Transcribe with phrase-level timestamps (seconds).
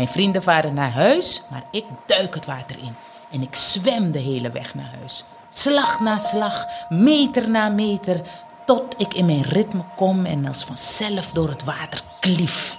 [0.00, 2.96] Mijn vrienden varen naar huis, maar ik duik het water in.
[3.30, 5.24] En ik zwem de hele weg naar huis.
[5.48, 8.20] Slag na slag, meter na meter,
[8.66, 12.78] tot ik in mijn ritme kom en als vanzelf door het water klief.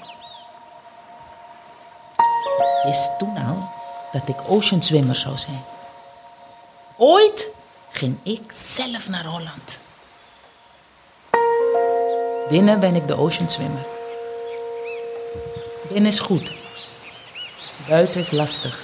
[2.58, 3.70] Ik wist toen al
[4.12, 5.64] dat ik oceanswimmer zou zijn.
[6.98, 7.50] Ooit
[7.90, 9.80] ging ik zelf naar Holland.
[12.50, 13.86] Binnen ben ik de oceanswimmer.
[15.90, 16.61] Binnen is goed.
[17.88, 18.84] Buiten is lastig.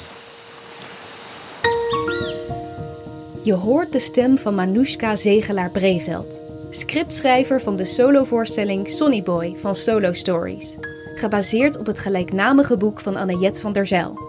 [3.42, 10.14] Je hoort de stem van Manoushka Zegelaar-Breveld, scriptschrijver van de solovoorstelling Sonny Boy van Solo
[10.14, 10.76] Stories,
[11.16, 14.20] gebaseerd op het gelijknamige boek van Annette van der Zijl.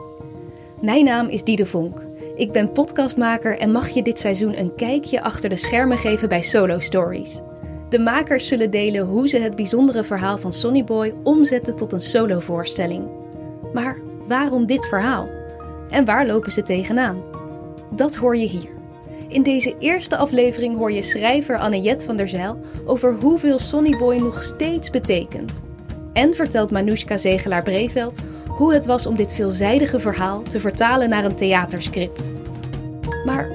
[0.81, 2.03] Mijn naam is Diede Vonk.
[2.37, 6.42] Ik ben podcastmaker en mag je dit seizoen een kijkje achter de schermen geven bij
[6.42, 7.41] Solo Stories.
[7.89, 12.03] De makers zullen delen hoe ze het bijzondere verhaal van Sonny Boy omzetten tot een
[12.03, 13.09] solovoorstelling.
[13.73, 13.98] Maar
[14.29, 15.29] waarom dit verhaal?
[15.91, 17.23] En waar lopen ze tegenaan?
[17.91, 18.77] Dat hoor je hier.
[19.29, 24.17] In deze eerste aflevering hoor je schrijver Annette van der Zijl over hoeveel Sonny Boy
[24.17, 25.61] nog steeds betekent.
[26.12, 31.37] En vertelt Manoushka Zegelaar-Breveld hoe het was om dit veelzijdige verhaal te vertalen naar een
[31.37, 32.31] theaterscript.
[33.25, 33.51] Maar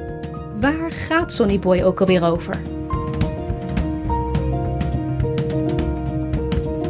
[0.59, 2.61] waar gaat Sonny Boy ook alweer over?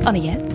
[0.03, 0.52] Annette,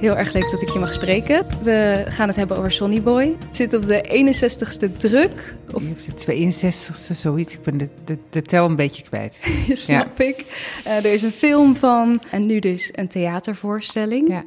[0.00, 1.46] heel erg leuk dat ik je mag spreken.
[1.62, 3.36] We gaan het hebben over Sonny Boy.
[3.46, 5.54] Het zit op de 61ste druk.
[5.72, 5.82] Of...
[5.82, 7.54] De 62ste, zoiets.
[7.54, 9.38] Ik ben de, de, de tel een beetje kwijt.
[9.72, 10.44] Snap ik.
[10.86, 14.28] Uh, er is een film van en nu dus een theatervoorstelling.
[14.28, 14.44] Ja.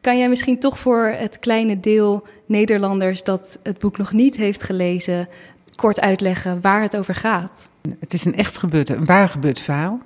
[0.00, 4.62] Kan jij misschien toch voor het kleine deel Nederlanders dat het boek nog niet heeft
[4.62, 5.28] gelezen,
[5.76, 7.68] kort uitleggen waar het over gaat?
[7.98, 10.00] Het is een echt gebeurd, een waar gebeurd verhaal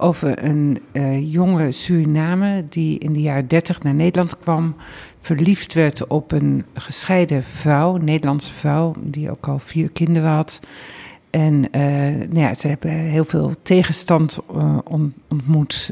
[0.00, 4.76] over een uh, jonge Suriname die in de jaren 30 naar Nederland kwam,
[5.20, 10.60] verliefd werd op een gescheiden vrouw, Nederlandse vrouw, die ook al vier kinderen had.
[11.30, 11.82] En uh,
[12.28, 14.78] nou ja, ze hebben heel veel tegenstand uh,
[15.28, 15.90] ontmoet.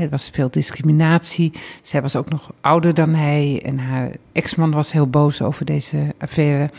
[0.00, 1.52] Er was veel discriminatie.
[1.82, 3.62] Zij was ook nog ouder dan hij.
[3.64, 6.70] En haar ex-man was heel boos over deze affaire.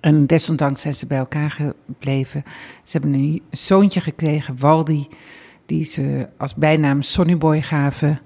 [0.00, 2.44] En desondanks zijn ze bij elkaar gebleven.
[2.82, 5.08] Ze hebben een zoontje gekregen, Waldi,
[5.66, 8.20] die ze als bijnaam Sonnyboy gaven.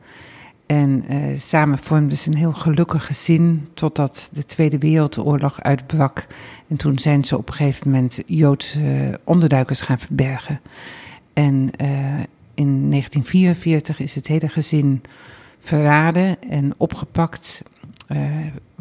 [0.66, 6.26] En uh, samen vormden ze een heel gelukkig gezin totdat de Tweede Wereldoorlog uitbrak.
[6.68, 10.60] En toen zijn ze op een gegeven moment Joodse uh, onderduikers gaan verbergen.
[11.32, 11.88] En uh,
[12.54, 15.02] in 1944 is het hele gezin
[15.60, 17.62] verraden en opgepakt.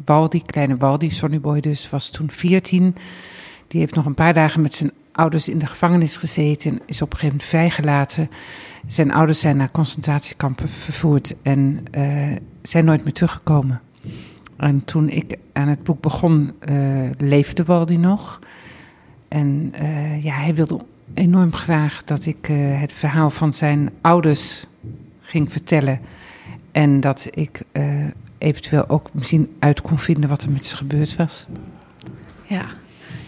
[0.06, 2.96] Waldi, kleine Waldi, Sonnyboy dus, was toen 14.
[3.68, 7.02] Die heeft nog een paar dagen met zijn ouders in de gevangenis gezeten en is
[7.02, 8.30] op een gegeven moment vrijgelaten.
[8.88, 13.82] Zijn ouders zijn naar concentratiekampen vervoerd en uh, zijn nooit meer teruggekomen.
[14.58, 18.40] En toen ik aan het boek begon, uh, leefde Waldi nog.
[19.28, 20.80] En uh, ja, hij wilde
[21.14, 24.66] enorm graag dat ik het verhaal van zijn ouders
[25.22, 26.00] ging vertellen.
[26.72, 27.64] En dat ik
[28.38, 31.46] eventueel ook misschien uit kon vinden wat er met ze gebeurd was.
[32.44, 32.66] Ja,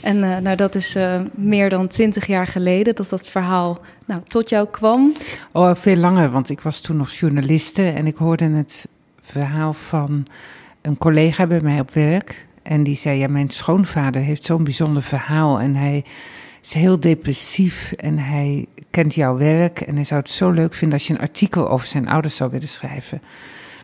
[0.01, 4.21] en uh, nou, dat is uh, meer dan twintig jaar geleden dat dat verhaal nou,
[4.27, 5.13] tot jou kwam.
[5.51, 8.87] Oh, veel langer, want ik was toen nog journaliste en ik hoorde het
[9.21, 10.25] verhaal van
[10.81, 12.45] een collega bij mij op werk.
[12.61, 16.03] En die zei, ja, mijn schoonvader heeft zo'n bijzonder verhaal en hij
[16.61, 20.97] is heel depressief en hij kent jouw werk en hij zou het zo leuk vinden
[20.97, 23.21] als je een artikel over zijn ouders zou willen schrijven.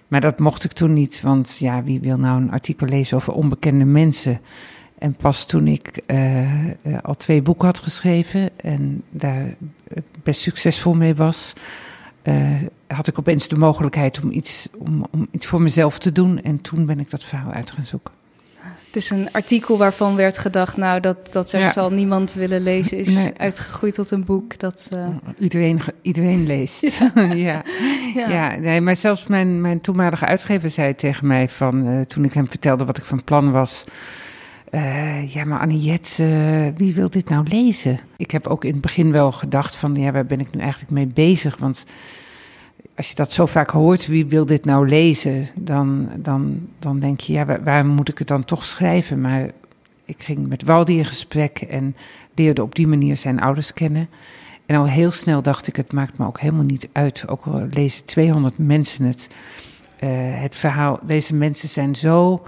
[0.08, 3.34] Maar dat mocht ik toen niet, want ja, wie wil nou een artikel lezen over
[3.34, 4.42] onbekende mensen?
[4.98, 6.64] En pas toen ik uh,
[7.02, 9.56] al twee boeken had geschreven en daar
[10.24, 11.54] best succesvol mee was,
[12.24, 16.42] uh, had ik opeens de mogelijkheid om iets, om, om iets voor mezelf te doen.
[16.42, 18.14] En toen ben ik dat verhaal uit gaan zoeken.
[18.88, 21.72] Het is een artikel waarvan werd gedacht, nou, dat, dat er ja.
[21.72, 23.34] zal niemand willen lezen, is nee.
[23.38, 24.90] uitgegroeid tot een boek dat...
[24.96, 25.08] Uh...
[25.38, 26.82] Iedereen, iedereen leest.
[26.82, 27.12] Ja.
[27.34, 27.64] ja.
[28.16, 28.30] ja.
[28.30, 28.56] ja.
[28.56, 32.50] nee, maar zelfs mijn, mijn toenmalige uitgever zei tegen mij van, uh, toen ik hem
[32.50, 33.84] vertelde wat ik van plan was...
[34.72, 38.00] Uh, ja, maar Anniette, uh, wie wil dit nou lezen?
[38.18, 40.92] Ik heb ook in het begin wel gedacht van, ja, waar ben ik nu eigenlijk
[40.92, 41.58] mee bezig?
[41.58, 41.86] Want
[42.96, 45.48] als je dat zo vaak hoort, wie wil dit nou lezen?
[45.56, 49.22] Dan, dan, dan denk je, ja, waar, moet ik het dan toch schrijven?
[49.22, 49.50] Maar
[50.06, 51.96] ik ging met Waldi in gesprek en
[52.36, 54.10] leerde op die manier zijn ouders kennen.
[54.66, 57.28] En al heel snel dacht ik, het maakt me ook helemaal niet uit.
[57.28, 59.28] Ook al lezen 200 mensen het.
[60.04, 60.10] Uh,
[60.42, 62.44] het verhaal, deze mensen zijn zo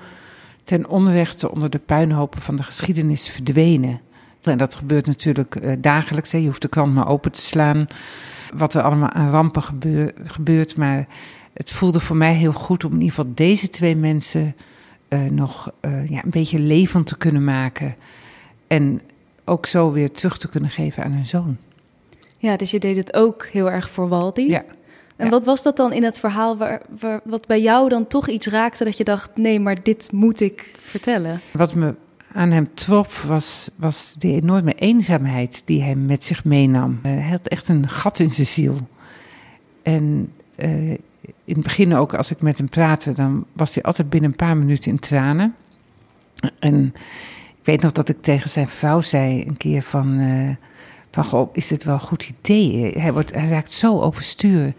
[0.69, 4.01] ten onrechte onder de puinhopen van de geschiedenis verdwenen.
[4.42, 6.31] En dat gebeurt natuurlijk uh, dagelijks.
[6.31, 6.38] Hè.
[6.38, 7.88] Je hoeft de krant maar open te slaan.
[8.56, 10.77] Wat er allemaal aan rampen gebeur, gebeurt.
[10.77, 11.07] Maar
[11.54, 14.56] het voelde voor mij heel goed om in ieder geval deze twee mensen
[15.07, 17.95] eh, nog eh, ja, een beetje levend te kunnen maken.
[18.68, 19.01] En
[19.45, 21.57] ook zo weer terug te kunnen geven aan hun zoon.
[22.38, 24.50] Ja, dus je deed het ook heel erg voor Waldi.
[24.50, 24.63] Ja.
[25.19, 25.31] En Ja.
[25.31, 28.48] wat was dat dan in het verhaal waar, waar, wat bij jou dan toch iets
[28.48, 31.42] raakte dat je dacht, nee, maar dit moet ik vertellen?
[31.51, 31.95] Wat me
[32.33, 37.00] aan hem trof was, was de enorme eenzaamheid die hij met zich meenam.
[37.04, 38.77] Eh, hij had echt een gat in zijn ziel.
[39.83, 40.89] En eh,
[41.45, 44.36] in het begin ook, als ik met hem praatte, dan was hij altijd binnen een
[44.36, 45.56] paar minuten in tranen.
[46.60, 46.94] En
[47.60, 50.19] ik weet nog dat ik tegen zijn vrouw zei een keer van...
[50.19, 50.56] eh,
[51.12, 52.92] van, goh, is dit wel een goed idee?
[52.98, 54.74] Hij, wordt, hij raakt zo overstuur.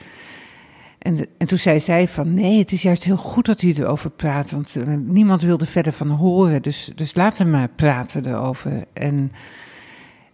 [1.00, 4.10] En, en toen zei zij van, nee, het is juist heel goed dat u erover
[4.10, 8.84] praat, want eh, niemand wilde verder van horen, dus, dus laten maar praten erover.
[8.92, 9.32] En,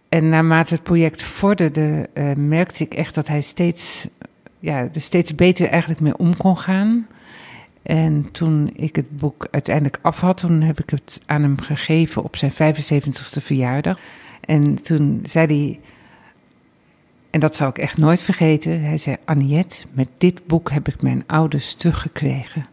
[0.09, 4.07] en naarmate het project vorderde, eh, merkte ik echt dat hij steeds,
[4.59, 7.07] ja, er steeds beter eigenlijk mee om kon gaan.
[7.83, 12.23] En toen ik het boek uiteindelijk af had, toen heb ik het aan hem gegeven
[12.23, 13.99] op zijn 75ste verjaardag.
[14.45, 15.79] En toen zei hij,
[17.37, 18.81] en dat zou ik echt nooit vergeten.
[18.83, 22.65] Hij zei: Aniette, met dit boek heb ik mijn ouders teruggekregen.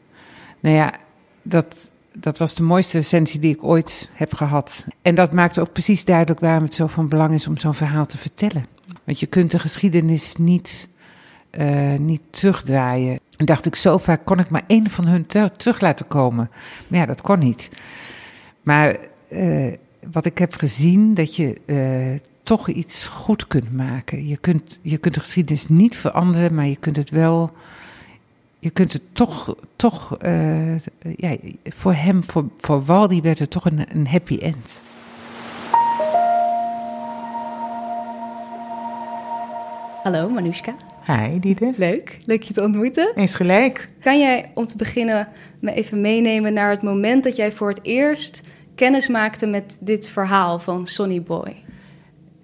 [0.61, 0.95] Nou ja,
[1.43, 4.85] dat, dat was de mooiste recensie die ik ooit heb gehad.
[5.03, 8.07] En dat maakte ook precies duidelijk waarom het zo van belang is om zo'n verhaal
[8.07, 8.67] te vertellen.
[9.05, 10.89] Want je kunt de geschiedenis niet,
[11.51, 13.19] eh, niet terugdraaien.
[13.37, 16.51] En dacht ik, zo vaak kon ik maar één van hun ter- terug laten komen.
[16.89, 17.71] Maar ja, dat kon niet.
[18.63, 18.97] Maar
[19.29, 19.73] eh,
[20.13, 24.27] wat ik heb gezien, dat je eh, toch iets goed kunt maken.
[24.27, 27.51] Je kunt, je kunt de geschiedenis niet veranderen, maar je kunt het wel.
[28.59, 30.77] Je kunt het toch, toch eh,
[31.17, 34.83] ja, voor hem, voor, voor Waldi werd het toch een, een happy end.
[40.03, 40.75] Hallo Manushka,
[41.07, 41.75] Hi, Dieter.
[41.77, 43.13] leuk, leuk je te ontmoeten.
[43.15, 43.89] Eens gelijk.
[44.01, 45.29] Kan jij om te beginnen
[45.61, 48.43] me even meenemen naar het moment dat jij voor het eerst
[48.75, 51.64] kennis maakte met dit verhaal van Sonny Boy?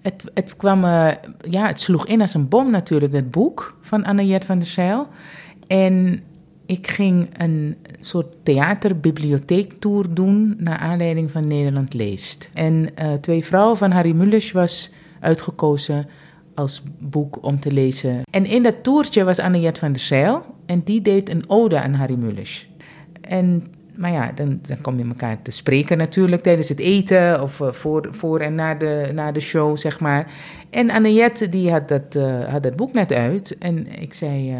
[0.01, 1.07] Het, het kwam, eh,
[1.49, 5.07] ja, het sloeg in als een bom natuurlijk, het boek van Anne-Jet van der Zijl.
[5.67, 6.23] En
[6.65, 12.49] ik ging een soort theaterbibliotheektour doen naar aanleiding van Nederland Leest.
[12.53, 16.07] En eh, Twee Vrouwen van Harry Mulisch was uitgekozen
[16.55, 18.21] als boek om te lezen.
[18.31, 21.93] En in dat toertje was Anne-Jet van der Zijl en die deed een ode aan
[21.93, 22.67] Harry Mulisch.
[23.21, 23.63] En,
[23.95, 27.71] maar ja, dan, dan kom je elkaar te spreken natuurlijk tijdens het eten of eh,
[27.71, 30.31] voor, voor en na de, na de show, zeg maar.
[30.69, 34.51] En Annette, die had dat, eh, had dat boek net uit en ik zei...
[34.51, 34.59] eh,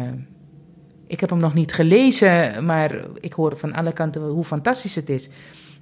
[1.06, 5.08] ik heb hem nog niet gelezen, maar ik hoor van alle kanten hoe fantastisch het
[5.08, 5.28] is.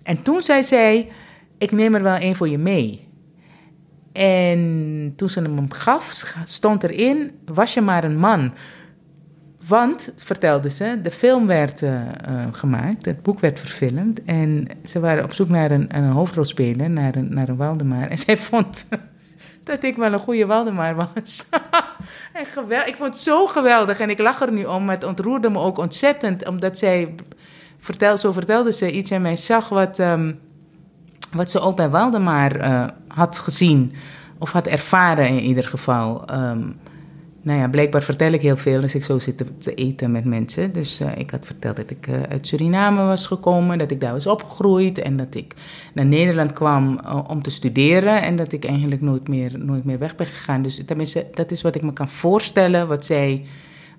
[0.02, 1.08] En toen zei zij,
[1.58, 3.08] ik neem er wel een voor je mee.
[4.12, 8.52] En toen ze hem gaf, stond erin, was je maar een man.
[9.70, 14.24] Want, vertelde ze, de film werd eh, eh, gemaakt, het boek werd verfilmd.
[14.24, 18.08] En ze waren op zoek naar een, een hoofdrolspeler, naar een, naar een Waldemar.
[18.08, 18.86] En zij vond
[19.64, 21.48] dat ik wel een goede Waldemar was.
[22.32, 25.04] en gewel, ik vond het zo geweldig en ik lach er nu om, maar het
[25.04, 26.48] ontroerde me ook ontzettend.
[26.48, 27.14] Omdat zij,
[27.78, 30.32] vertel, zo vertelde ze iets en mij zag wat, ehm,
[31.32, 33.94] wat ze ook bij Waldemar eh, had gezien.
[34.38, 36.26] Of had ervaren in ieder geval.
[36.26, 36.62] Ehm,
[37.42, 40.24] nou ja, blijkbaar vertel ik heel veel als ik zo zit te, te eten met
[40.24, 40.72] mensen.
[40.72, 44.12] Dus eh, ik had verteld dat ik eh, uit Suriname was gekomen, dat ik daar
[44.12, 45.54] was opgegroeid en dat ik
[45.94, 49.98] naar Nederland kwam eh, om te studeren en dat ik eigenlijk nooit meer, nooit meer
[49.98, 50.62] weg ben gegaan.
[50.62, 50.82] Dus
[51.34, 53.44] dat is wat ik me kan voorstellen, wat zij,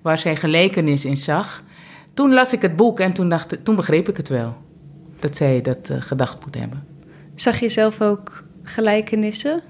[0.02, 1.62] waar zij gelijkenis in zag.
[2.14, 4.56] Toen las ik het boek en toen, dacht, toen begreep ik het wel,
[5.18, 6.84] dat zij dat gedacht moet hebben.
[7.34, 9.62] Zag je zelf ook gelijkenissen?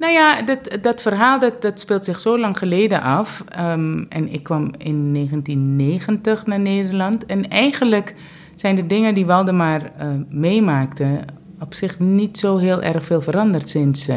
[0.00, 3.44] Nou ja, dat, dat verhaal dat, dat speelt zich zo lang geleden af.
[3.48, 7.26] Ehm, en ik kwam in 1990 naar Nederland.
[7.26, 8.14] En eigenlijk
[8.54, 11.20] zijn de dingen die Waldemar eh, meemaakte...
[11.60, 14.08] op zich niet zo heel erg veel veranderd sinds...
[14.08, 14.16] eh,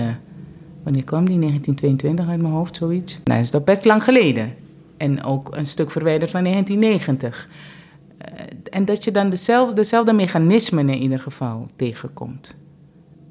[0.83, 1.39] wanneer kwam die?
[1.39, 3.13] 1922 uit mijn hoofd, zoiets.
[3.13, 4.53] Nou, dat is toch best lang geleden.
[4.97, 7.49] En ook een stuk verwijderd van 1990.
[8.17, 8.31] Eh,
[8.69, 12.57] en dat je dan dezelfde, dezelfde mechanismen in ieder geval tegenkomt.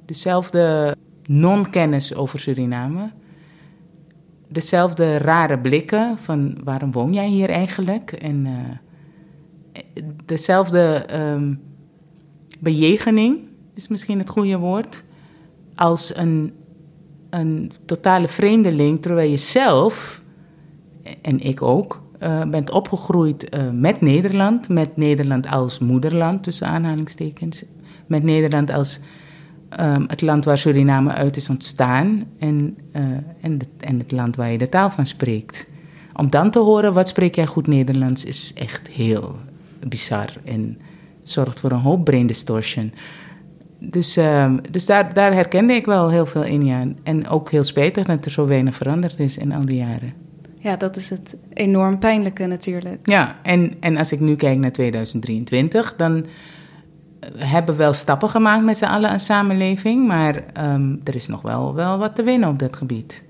[0.07, 3.11] Dezelfde non-kennis over Suriname.
[4.49, 8.13] Dezelfde rare blikken van waarom woon jij hier eigenlijk?
[8.13, 11.55] En eh, dezelfde ehm,
[12.61, 13.39] bejegening,
[13.75, 15.05] is misschien het goede woord,
[15.75, 16.53] als een,
[17.31, 20.23] een totale vreemdeling, terwijl je zelf,
[21.23, 27.65] en ik ook, uh, bent opgegroeid uh, met Nederland, met Nederland als moederland, tussen aanhalingstekens,
[28.07, 29.01] met Nederland als
[29.81, 33.03] um, het land waar Suriname uit is ontstaan en, uh,
[33.41, 35.67] en, de, en het land waar je de taal van spreekt.
[36.15, 39.37] Om dan te horen wat spreek jij goed Nederlands is echt heel
[39.87, 40.79] bizar en
[41.23, 42.93] zorgt voor een hoop brain distortion.
[43.79, 46.85] Dus, ehm, dus daar, daar herkende ik wel heel veel in, ja.
[47.03, 50.13] En ook heel spijtig dat er zo weinig veranderd is in al die jaren.
[50.59, 53.09] Ja, dat is het enorm pijnlijke natuurlijk.
[53.09, 56.27] Ja, en, en als ik nu kijk naar 2023, dan
[57.37, 61.43] hebben we wel stappen gemaakt met z'n allen als samenleving, maar ehm, er is nog
[61.43, 63.25] wel, wel wat te winnen op dat gebied.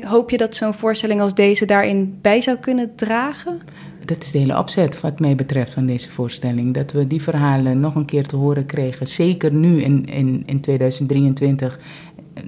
[0.00, 3.60] Hoop je dat zo'n voorstelling als deze daarin bij zou kunnen dragen?
[4.04, 6.74] Dat is de hele opzet wat mij betreft van deze voorstelling.
[6.74, 9.06] Dat we die verhalen nog een keer te horen kregen.
[9.06, 11.78] Zeker nu in, in, in 2023.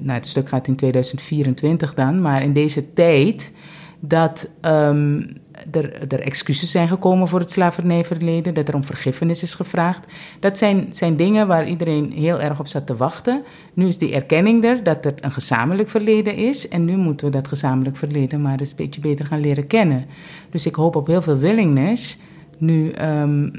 [0.00, 2.20] Nou, het stuk gaat in 2024 dan.
[2.20, 3.52] Maar in deze tijd
[4.00, 5.26] dat um,
[5.70, 10.04] er, er, excuses zijn gekomen voor het slavernijverleden, dat er om vergiffenis is gevraagd.
[10.40, 13.42] Dat zijn, zijn dingen waar iedereen heel erg op zat te wachten.
[13.74, 17.32] Nu is die erkenning er dat er een gezamenlijk verleden is en nu moeten we
[17.32, 20.06] dat gezamenlijk verleden maar eens een beetje beter gaan leren kennen.
[20.50, 22.18] Dus ik hoop op heel veel willingness
[22.58, 23.52] nu um,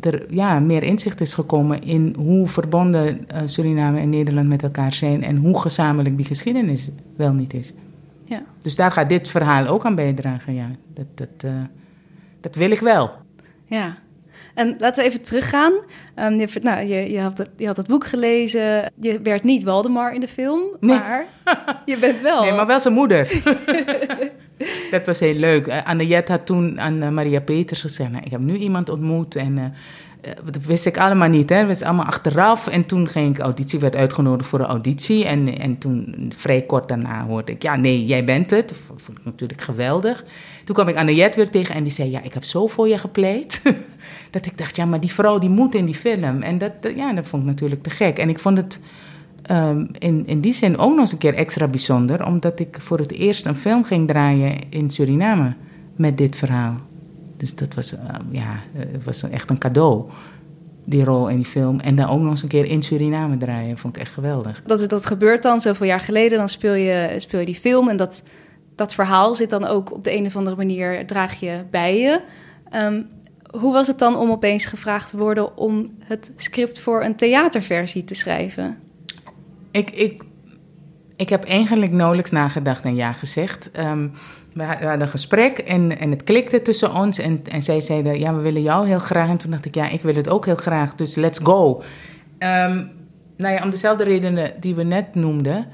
[0.00, 4.92] er ja, meer inzicht is gekomen in hoe verbonden uh, Suriname en Nederland met elkaar
[4.92, 7.72] zijn en hoe gezamenlijk die geschiedenis wel niet is.
[8.32, 8.42] Ja.
[8.58, 10.70] Dus daar gaat dit verhaal ook aan bijdragen, ja.
[10.94, 11.62] Dat, dat, uh,
[12.40, 13.10] dat wil ik wel.
[13.64, 13.96] Ja.
[14.54, 15.72] En laten we even teruggaan.
[16.16, 18.92] Um, je, nou, je, je, had het, je had het boek gelezen.
[19.00, 21.24] Je werd niet Waldemar in de film, maar
[21.84, 22.42] je bent wel...
[22.42, 23.42] Nee, maar wel zijn moeder.
[24.90, 25.66] dat was heel leuk.
[25.66, 28.10] Uh, Anne had toen aan uh, Maria Peters gezegd...
[28.10, 29.64] Nou, ik heb nu iemand ontmoet en eh,
[30.44, 31.58] dat wist ik allemaal niet, hè.
[31.58, 32.66] Dat was allemaal achteraf.
[32.66, 35.24] En toen ging ik auditie, werd uitgenodigd voor een auditie.
[35.24, 37.62] En, en toen, vrij kort daarna, hoorde ik...
[37.62, 38.68] Ja, nee, jij bent het.
[38.68, 40.24] Dat vond ik natuurlijk geweldig.
[40.64, 42.10] Toen kwam ik Annette weer tegen en die zei...
[42.10, 43.62] Ja, ik heb zo voor je gepleit.
[44.30, 46.42] dat ik dacht, ja, maar die vrouw die moet in die film.
[46.42, 48.18] En dat, ja, dat vond ik natuurlijk te gek.
[48.18, 48.80] En ik vond het...
[49.50, 52.98] Um, in, in die zin ook nog eens een keer extra bijzonder, omdat ik voor
[52.98, 55.54] het eerst een film ging draaien in Suriname
[55.96, 56.76] met dit verhaal.
[57.42, 58.60] Dus dat was, uh, ja,
[59.04, 60.04] was echt een cadeau,
[60.84, 61.80] die rol in die film.
[61.80, 64.62] En dan ook nog eens een keer in Suriname draaien, vond ik echt geweldig.
[64.66, 67.88] Dat, dat gebeurt dan, zoveel jaar geleden, dan speel je, speel je die film.
[67.88, 68.22] En dat,
[68.74, 72.20] dat verhaal zit dan ook op de een of andere manier, draag je bij je.
[72.74, 73.06] Um,
[73.50, 78.04] hoe was het dan om opeens gevraagd te worden om het script voor een theaterversie
[78.04, 78.78] te schrijven?
[79.70, 80.22] Ik, ik,
[81.16, 83.70] ik heb eigenlijk nauwelijks nagedacht en ja gezegd.
[83.78, 84.12] Um,
[84.52, 87.18] we hadden een gesprek en, en het klikte tussen ons.
[87.18, 89.28] En, en zij zeiden, ja, we willen jou heel graag.
[89.28, 91.82] En toen dacht ik, ja, ik wil het ook heel graag, dus let's go.
[92.38, 92.90] Um,
[93.36, 95.66] nou ja, om dezelfde redenen die we net noemden.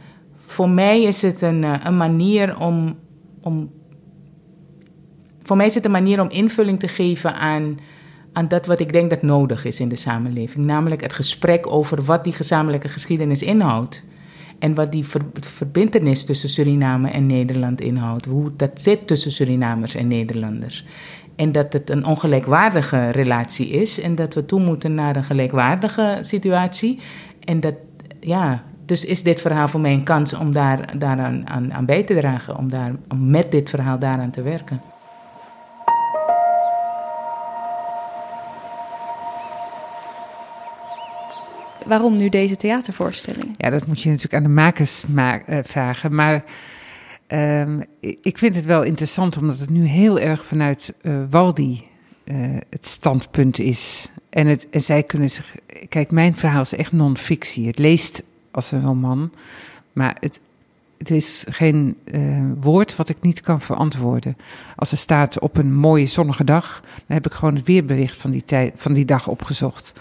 [0.47, 2.99] Voor mij is het een, eh, een manier om,
[3.41, 3.71] om...
[5.43, 7.77] Voor mij is het een manier om invulling te geven aan,
[8.33, 10.67] aan dat wat ik denk dat nodig is in de samenleving.
[10.67, 14.05] Namelijk het gesprek over wat die gezamenlijke geschiedenis inhoudt.
[14.59, 18.27] En wat die ver, verbindenis tussen Suriname en Nederland inhoudt.
[18.27, 20.85] Hoe dat zit tussen Surinamers en Nederlanders.
[21.37, 24.01] En dat het een ongelijkwaardige relatie is.
[24.01, 27.01] En dat we toe moeten naar een gelijkwaardige situatie.
[27.45, 27.75] En dat,
[28.21, 32.03] ja, dus is dit verhaal voor mij een kans om daar, daaraan aan, aan bij
[32.03, 32.57] te dragen.
[32.57, 34.81] Om, daar, om met dit verhaal daaraan te werken.
[41.89, 43.49] Waarom nu deze theatervoorstelling?
[43.53, 46.15] Ja, dat moet je natuurlijk aan de makers ma uh, vragen.
[46.15, 46.45] Maar
[47.29, 47.85] um,
[48.23, 51.85] ik vind het wel interessant, omdat het nu heel erg vanuit uh, Waldi
[52.25, 54.09] uh, het standpunt is.
[54.31, 55.57] En, het, en zij kunnen zich.
[55.89, 57.67] Kijk, mijn verhaal is echt non-fictie.
[57.67, 59.33] Het leest als een roman.
[59.93, 60.41] Maar het,
[60.99, 61.97] het is geen
[62.61, 64.37] woord wat ik niet kan verantwoorden.
[64.77, 68.31] Als er staat op een mooie zonnige dag, dan heb ik gewoon het weerbericht van
[68.31, 69.93] die, tijd, van die dag opgezocht.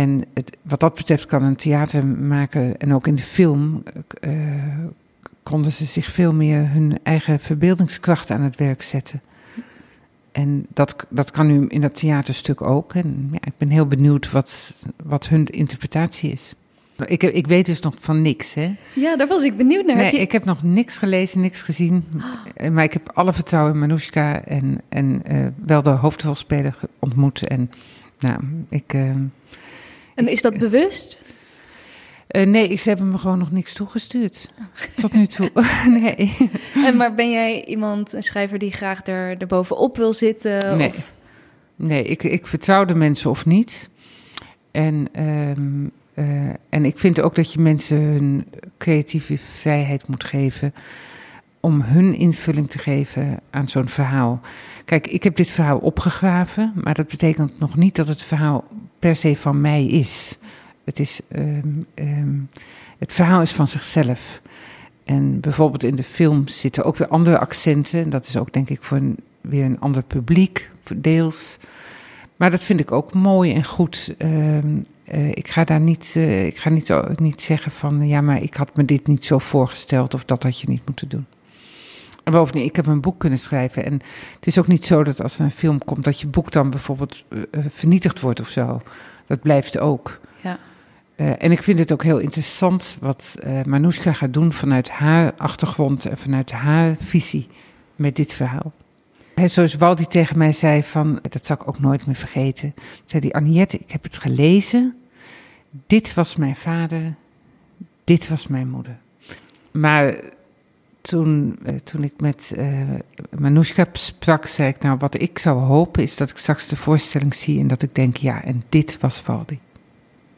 [0.00, 3.82] En het, wat dat betreft kan een theater maken en ook in de film
[4.20, 4.32] uh,
[5.42, 9.20] konden ze zich veel meer hun eigen verbeeldingskracht aan het werk zetten.
[10.32, 12.94] En dat, dat kan nu in dat theaterstuk ook.
[12.94, 16.54] En ja, ik ben heel benieuwd wat, wat hun interpretatie is.
[17.04, 18.76] Ik, ik weet dus nog van niks, hè?
[18.92, 19.96] Ja, daar was ik benieuwd naar.
[19.96, 20.20] Nee, heb je...
[20.20, 22.04] ik heb nog niks gelezen, niks gezien.
[22.16, 22.68] Oh.
[22.68, 27.46] Maar ik heb alle vertrouwen in Manoushka en, en uh, wel de hoofdrolspeler ontmoet.
[27.46, 27.70] En
[28.18, 28.92] nou, ik...
[28.94, 29.10] Uh,
[30.20, 31.24] en is dat bewust?
[32.30, 34.48] Uh, nee, ze hebben me gewoon nog niks toegestuurd.
[34.96, 35.50] Tot nu toe.
[36.00, 36.36] nee.
[36.74, 40.76] En maar ben jij iemand, een schrijver die graag er, er bovenop wil zitten?
[40.76, 40.88] Nee.
[40.88, 41.12] Of?
[41.76, 43.88] Nee, ik, ik vertrouw de mensen of niet.
[44.70, 48.46] En, um, uh, en ik vind ook dat je mensen hun
[48.78, 50.74] creatieve vrijheid moet geven.
[51.60, 54.40] Om hun invulling te geven aan zo'n verhaal.
[54.84, 58.64] Kijk, ik heb dit verhaal opgegraven, maar dat betekent nog niet dat het verhaal
[59.00, 60.38] per se van mij is.
[60.84, 62.48] Het, is um, um,
[62.98, 64.40] het verhaal is van zichzelf.
[65.04, 68.10] En bijvoorbeeld in de film zitten ook weer andere accenten.
[68.10, 71.58] Dat is ook denk ik voor een, weer een ander publiek, deels.
[72.36, 74.14] Maar dat vind ik ook mooi en goed.
[74.18, 78.42] Ehm, eh, ik ga daar niet, uh, ik ga niet, niet zeggen van ja, maar
[78.42, 81.26] ik had me dit niet zo voorgesteld of dat had je niet moeten doen.
[82.30, 83.84] En bovendien, ik heb een boek kunnen schrijven.
[83.84, 83.92] En
[84.34, 86.70] het is ook niet zo dat als er een film komt, dat je boek dan
[86.70, 88.80] bijvoorbeeld uh, vernietigd wordt of zo.
[89.26, 90.20] Dat blijft ook.
[90.42, 90.58] Ja.
[91.16, 96.04] en ik vind het ook heel interessant wat uh, Manoushka gaat doen vanuit haar achtergrond
[96.04, 97.48] en vanuit haar visie
[97.96, 98.72] met dit verhaal.
[99.34, 102.74] He, zoals Waldi tegen mij zei, van, dat zal ik ook nooit meer vergeten.
[103.04, 104.96] Zei die Aniette, ik heb het gelezen.
[105.86, 107.14] Dit was mijn vader,
[108.04, 108.98] dit was mijn moeder.
[109.72, 110.14] Maar
[111.10, 112.80] toen, eh, toen ik met uh,
[113.38, 117.34] Manoushka sprak, zei ik, nou wat ik zou hopen is dat ik straks de voorstelling
[117.34, 119.58] zie en dat ik denk, ja, en dit was Waldi.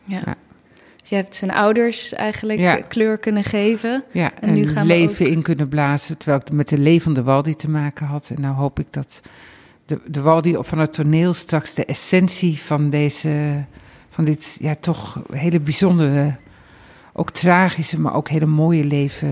[0.05, 0.23] Ja.
[0.25, 0.37] ja.
[1.01, 2.77] Dus je hebt zijn ouders eigenlijk ja.
[2.77, 4.05] kleur kunnen geven.
[4.13, 5.33] Ja, en, en nu gaan leven ook...
[5.33, 8.31] in kunnen blazen, terwijl ik met de levende Waldi te maken had.
[8.35, 9.21] En nou hoop ik dat
[9.87, 13.65] de, de Waldi van het toneel straks de essentie van deze,
[14.11, 16.35] van dit ja, toch hele bijzondere,
[17.13, 19.31] ook tragische, maar ook hele mooie leven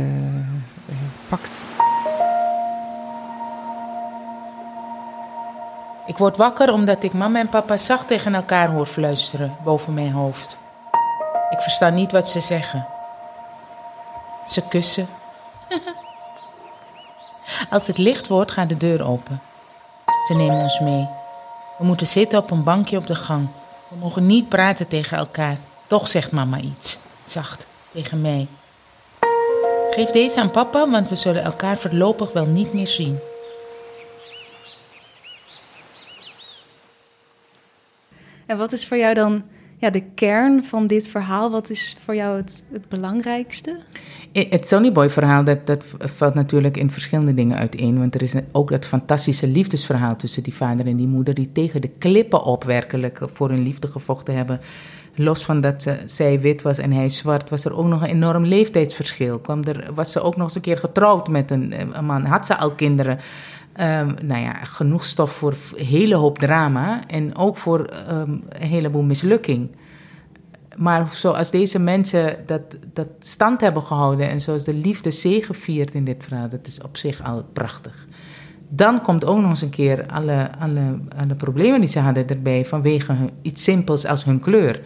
[6.06, 10.12] Ik word wakker omdat ik mama en papa zacht tegen elkaar hoor fluisteren boven mijn
[10.12, 10.58] hoofd.
[11.50, 12.86] Ik versta niet wat ze zeggen.
[14.46, 15.08] Ze kussen.
[17.70, 19.40] Als het licht wordt, gaat de deur open.
[20.26, 21.08] Ze nemen ons mee.
[21.78, 23.48] We moeten zitten op een bankje op de gang.
[23.88, 25.56] We mogen niet praten tegen elkaar.
[25.86, 28.48] Toch zegt mama iets, zacht, tegen mij.
[30.00, 33.18] Geef deze aan papa, want we zullen elkaar voorlopig wel niet meer zien.
[38.46, 39.42] En wat is voor jou dan
[39.78, 41.50] ja, de kern van dit verhaal?
[41.50, 43.76] Wat is voor jou het, het belangrijkste?
[44.32, 47.98] Het Sonnyboy-verhaal, dat, dat valt natuurlijk in verschillende dingen uiteen.
[47.98, 51.34] Want er is ook dat fantastische liefdesverhaal tussen die vader en die moeder...
[51.34, 54.60] die tegen de klippen op werkelijk voor hun liefde gevochten hebben.
[55.14, 58.44] Los van dat zij wit was en hij zwart, was er ook nog een enorm
[58.44, 59.38] leeftijdsverschil.
[59.38, 62.46] Kwam er, was ze ook nog eens een keer getrouwd met een, een man, had
[62.46, 63.18] ze al kinderen...
[63.80, 68.68] Um, nou ja, genoeg stof voor een hele hoop drama en ook voor um, een
[68.68, 69.70] heleboel mislukking.
[70.76, 76.04] Maar zoals deze mensen dat, dat stand hebben gehouden en zoals de liefde zegeviert in
[76.04, 78.06] dit verhaal, dat is op zich al prachtig.
[78.72, 83.14] Dan komt ook nog eens een keer alle, alle, problemen die ze hadden erbij vanwege
[83.42, 84.80] iets simpels als hun kleur.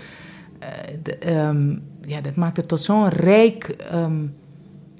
[0.62, 0.68] Uh,
[1.02, 3.76] de, um, ja, dat maakt het tot zo'n rijk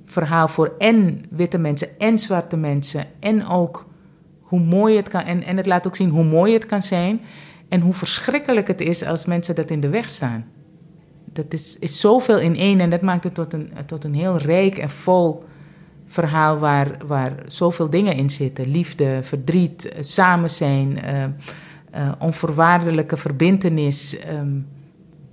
[0.07, 3.05] verhaal voor en witte mensen en zwarte mensen.
[3.21, 3.87] En ook
[4.41, 5.23] hoe mooi het kan.
[5.23, 7.21] En, en het laat ook zien hoe mooi het kan zijn.
[7.69, 10.45] En hoe verschrikkelijk het is als mensen dat in de weg staan.
[11.25, 14.37] Dat is, is zoveel in één en dat maakt het tot een, tot een heel
[14.37, 15.45] rijk en vol
[16.07, 21.25] verhaal waar, waar zoveel dingen in zitten: liefde, verdriet, eh, samen zijn, uh,
[21.95, 24.67] uh, onvoorwaardelijke verbindenis, um,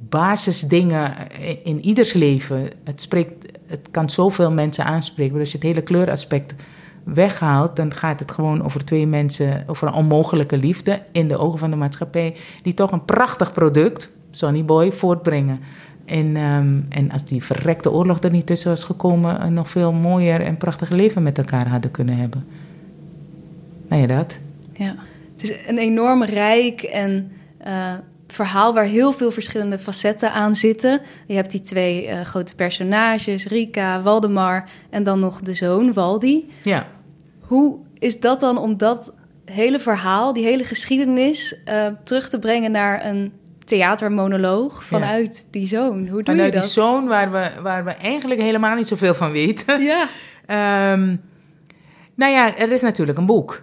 [0.10, 1.13] basisdingen
[1.63, 2.69] in ieders leven.
[2.84, 5.31] Het spreekt het kan zoveel mensen aanspreken.
[5.31, 6.55] Maar als je het hele kleuraspect
[7.03, 11.60] weghaalt, dan gaat het gewoon over twee mensen, over een onmogelijke liefde in de ogen
[11.60, 15.60] van de maatschappij, die toch een prachtig product, Sonny Boy, voortbrengen.
[16.12, 19.93] En, um, en als die verrekte oorlog er niet tussen was gekomen, een nog veel
[19.93, 22.45] mooier en prachtiger leven met elkaar hadden kunnen hebben.
[23.88, 24.39] Nou ja, dat.
[24.74, 24.95] Ja,
[25.38, 27.32] het is een enorm rijk en
[27.67, 27.93] uh,
[28.28, 31.02] verhaal waar heel veel verschillende facetten aan zitten.
[31.28, 36.50] Je hebt die twee uh, grote personages, Rika, Waldemar en dan nog de zoon, Waldi.
[36.63, 36.88] Ja.
[37.39, 42.71] Hoe is dat dan om dat hele verhaal, die hele geschiedenis, uh, terug te brengen
[42.71, 43.32] naar een
[43.63, 45.50] theatermonoloog vanuit ja.
[45.52, 45.97] die zoon?
[45.97, 46.62] Hoe doe vanuit je dat?
[46.62, 49.82] die zoon waar we, waar we eigenlijk helemaal niet zoveel van weten.
[49.82, 50.08] Ja.
[50.93, 51.21] um,
[52.21, 53.62] nou ja, er is natuurlijk een boek.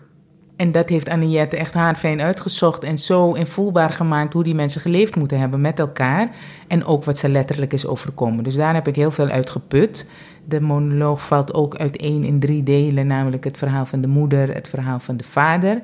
[0.59, 5.17] En dat heeft Aniette echt haarfijn uitgezocht en zo invoelbaar gemaakt hoe die mensen geleefd
[5.17, 6.31] moeten hebben met elkaar.
[6.69, 8.45] En ook wat ze letterlijk is overkomen.
[8.45, 10.11] Dus daar heb ik heel veel uit geput.
[10.45, 14.69] De monoloog valt ook uiteen in drie delen, namelijk het verhaal van de moeder, het
[14.69, 15.83] verhaal van de vader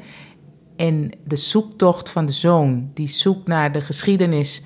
[0.76, 2.90] en de zoektocht van de zoon.
[2.94, 4.62] Die zoekt naar de geschiedenis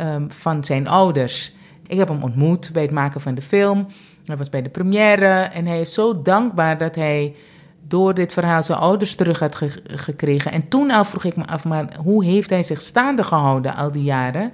[0.00, 1.52] um, van zijn ouders.
[1.86, 3.86] Ik heb hem ontmoet bij het maken van de film.
[4.24, 7.34] Hij was bij de première en hij is zo dankbaar dat hij
[7.88, 10.52] door dit verhaal zijn ouders terug had ge gekregen.
[10.52, 13.92] En toen al vroeg ik me af, maar hoe heeft hij zich staande gehouden al
[13.92, 14.52] die jaren?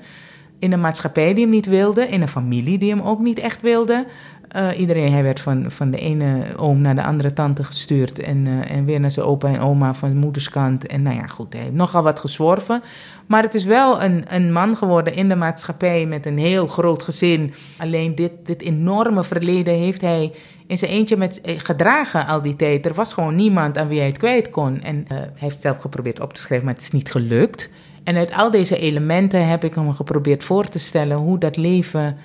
[0.59, 3.61] In een maatschappij die hem niet wilde, in een familie die hem ook niet echt
[3.61, 4.07] wilde.
[4.57, 8.19] Uh, iedereen, hij werd van, van de ene oom naar de andere tante gestuurd.
[8.19, 10.87] En, uh, en weer naar zijn opa en oma van de moederskant.
[10.87, 12.83] En nou ja, goed, hij heeft nogal wat gezworven.
[13.27, 17.03] Maar het is wel een, een man geworden in de maatschappij met een heel groot
[17.03, 17.55] gezin.
[17.79, 20.33] Alleen dit, dit enorme verleden heeft hij
[20.66, 22.87] in zijn eentje met gedragen al die tijd.
[22.87, 24.81] Er was gewoon niemand aan wie hij het kwijt kon.
[24.81, 27.71] En hij heeft zelf geprobeerd op te schrijven, maar het is niet gelukt.
[28.05, 32.16] En uit al deze elementen heb ik hem geprobeerd voor te stellen hoe dat leven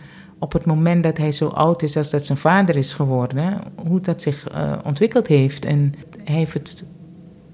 [0.42, 4.02] op het moment dat hij zo oud is als dat zijn vader is geworden, hoe
[4.02, 5.66] dat zich uh, ontwikkeld heeft.
[5.66, 6.84] En hij heeft het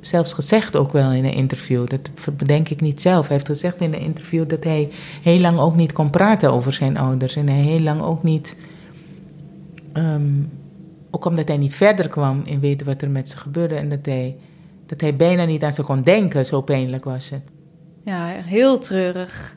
[0.02, 3.28] zelfs gezegd ook wel in een interview, dat bedenk ik niet zelf.
[3.28, 4.90] Hij heeft gezegd in een interview dat hij
[5.22, 7.36] heel lang ook niet kon praten over zijn ouders.
[7.36, 8.58] En hij heel lang ook niet,
[9.94, 10.50] um,
[11.12, 13.76] ook omdat hij niet verder kwam in weten wat er met ze gebeurde.
[13.76, 14.36] En dat hij,
[14.86, 17.52] dat hij bijna niet aan ze kon denken, zo pijnlijk was het.
[18.04, 19.56] Ja, heel treurig.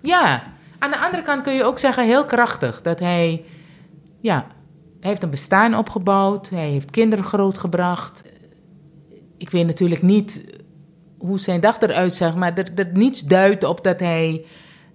[0.00, 0.53] Ja,
[0.84, 3.44] aan de andere kant kun je ook zeggen heel krachtig dat hij,
[4.20, 4.46] ja,
[5.00, 8.24] heeft een bestaan opgebouwd, hij heeft kinderen grootgebracht.
[9.38, 10.60] Ik weet natuurlijk niet
[11.18, 14.44] hoe zijn dag eruit zag, maar er, er niets duidt op dat hij,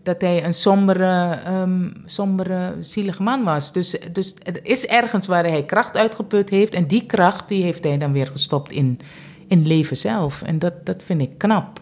[0.04, 3.72] dat hij een sombere, um, sombere, zielige man was.
[3.74, 7.98] Dus, dus is ergens waar hij kracht uitgeput heeft en die kracht die heeft hij
[7.98, 9.00] dan weer gestopt in,
[9.48, 10.42] in leven zelf.
[10.42, 11.80] En dat, dat vind ik knap.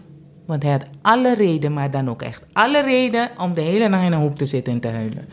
[0.48, 4.06] Want hij had alle reden, maar dan ook echt alle reden om de hele nacht
[4.06, 5.26] in een hoek te zitten en te huilen.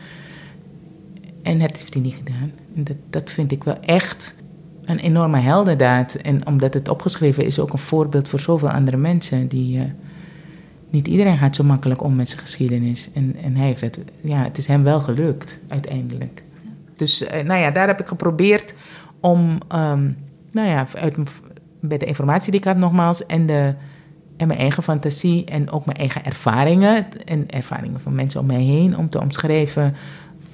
[1.41, 2.51] En dat heeft hij niet gedaan.
[2.73, 4.43] Dat, dat vind ik wel echt
[4.85, 6.15] een enorme heldendaad.
[6.15, 9.47] En omdat het opgeschreven is, ook een voorbeeld voor zoveel andere mensen.
[9.47, 9.83] Die, uh,
[10.89, 13.09] niet iedereen gaat zo makkelijk om met zijn geschiedenis.
[13.13, 16.43] En, en hij heeft het, ja, het is hem wel gelukt uiteindelijk.
[16.95, 18.75] Dus uh, nou ja, daar heb ik geprobeerd
[19.19, 20.17] om, um,
[20.51, 21.15] nou ja, uit,
[21.79, 23.73] bij de informatie die ik had nogmaals en de
[24.37, 28.61] en mijn eigen fantasie en ook mijn eigen ervaringen en ervaringen van mensen om mij
[28.61, 29.95] heen om te omschrijven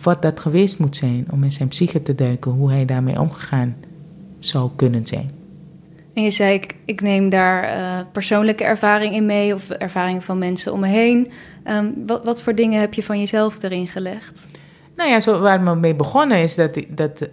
[0.03, 3.75] wat dat geweest moet zijn, om in zijn psyche te duiken, hoe hij daarmee omgegaan
[4.39, 5.29] zou kunnen zijn.
[6.13, 10.73] En je zei, ik, neem daar uh, persoonlijke ervaring in mee of ervaringen van mensen
[10.73, 11.31] om me heen.
[11.67, 14.47] Um, wat, wat voor dingen heb je van jezelf erin gelegd?
[15.01, 17.27] Nou ja, zo, waar we mee begonnen is dat, dat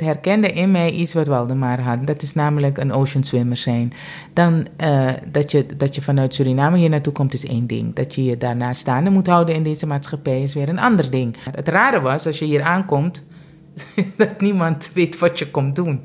[0.00, 2.06] herkende in mij iets wat Waldemar had.
[2.06, 3.92] Dat is namelijk een ocean swimmer zijn.
[4.32, 7.94] Dan uh, dat, je, dat je vanuit Suriname hier naartoe komt is één ding.
[7.94, 11.36] Dat je je daarna staande moet houden in deze maatschappij is weer een ander ding.
[11.50, 13.24] Het rare was, als je hier aankomt,
[14.16, 16.04] dat niemand weet wat je komt doen.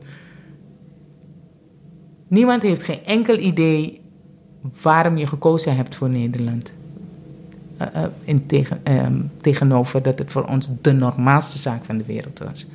[2.28, 4.02] Niemand heeft geen enkel idee
[4.82, 6.74] waarom je gekozen hebt voor Nederland.
[7.96, 9.06] Uh, in tegen, uh,
[9.42, 12.68] tegenover dat het voor ons de normaalste zaak van de wereld was.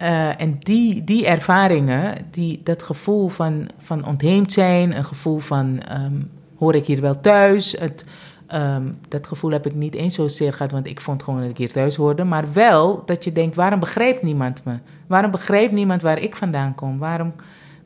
[0.00, 5.80] Uh, en die, die ervaringen, die, dat gevoel van, van ontheemd zijn, een gevoel van
[5.92, 8.04] um, hoor ik hier wel thuis, het,
[8.54, 11.56] um, dat gevoel heb ik niet eens zozeer gehad, want ik vond gewoon dat ik
[11.56, 14.74] hier thuis hoorde, maar wel dat je denkt, waarom begrijpt niemand me?
[15.06, 16.98] Waarom begrijpt niemand waar ik vandaan kom?
[16.98, 17.32] Waarom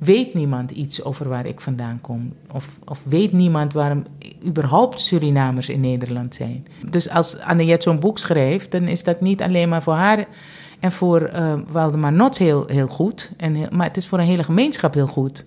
[0.04, 2.32] weet niemand iets over waar ik vandaan kom.
[2.52, 4.04] Of, of weet niemand waarom
[4.46, 6.66] überhaupt Surinamers in Nederland zijn.
[6.86, 10.26] Dus als Annette zo'n boek schrijft, dan is dat niet alleen maar voor haar
[10.80, 13.30] en voor uh, Waldemar Nots heel, heel goed.
[13.36, 15.44] En maar het is voor een hele gemeenschap heel goed.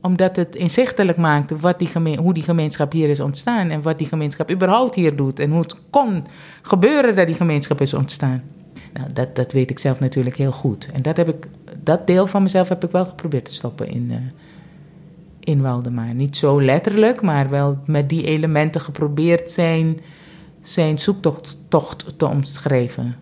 [0.00, 3.70] Omdat het inzichtelijk maakt wat die hoe die gemeenschap hier is ontstaan.
[3.70, 5.38] En wat die gemeenschap überhaupt hier doet.
[5.38, 6.26] En hoe het kon
[6.62, 8.42] gebeuren dat die gemeenschap is ontstaan.
[8.92, 10.88] Nou, dat, dat weet ik zelf natuurlijk heel goed.
[10.92, 11.46] En dat, heb ik,
[11.82, 14.16] dat deel van mezelf heb ik wel geprobeerd te stoppen in, uh,
[15.40, 16.14] in Waldemar.
[16.14, 20.00] Niet zo letterlijk, maar wel met die elementen geprobeerd zijn,
[20.60, 23.16] zijn zoektocht tocht te omschrijven.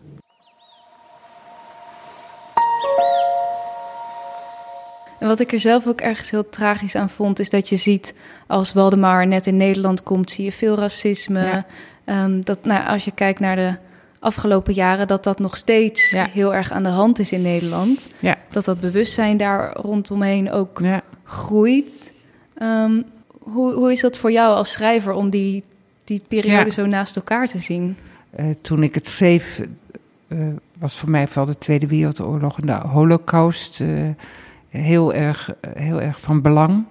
[5.18, 8.14] En wat ik er zelf ook ergens heel tragisch aan vond, is dat je ziet
[8.46, 11.40] als Waldemar net in Nederland komt, zie je veel racisme.
[11.40, 12.24] Ja.
[12.24, 13.76] Um, dat, nou, als je kijkt naar de
[14.20, 16.28] afgelopen jaren dat dat nog steeds ja.
[16.32, 18.08] heel erg aan de hand is in Nederland.
[18.18, 18.36] Ja.
[18.50, 21.02] Dat dat bewustzijn daar rondomheen ook ja.
[21.24, 22.12] groeit.
[22.62, 23.04] Um,
[23.38, 25.64] hoe, hoe is dat voor jou als schrijver om die,
[26.04, 27.96] die periode zo naast elkaar te zien?
[28.40, 29.60] Uh, toen ik het schreef,
[30.28, 30.46] uh,
[30.78, 34.08] was voor mij vooral de Tweede Wereldoorlog en de Holocaust uh,
[34.68, 36.84] heel, erg, heel erg van belang.